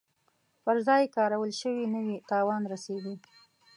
[0.63, 3.15] پر ځای کارول شوي نه وي تاوان رسیږي.